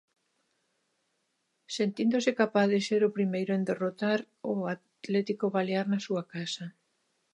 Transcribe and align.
Sentíndose 1.77 2.31
capaz 2.41 2.67
de 2.73 2.79
ser 2.87 3.01
o 3.07 3.13
primeiro 3.17 3.51
en 3.57 3.63
derrotar 3.69 4.19
ao 4.45 4.57
Atlético 4.75 5.45
Baleares 5.55 5.91
na 5.91 5.99
súa 6.05 6.23
casa. 6.33 6.65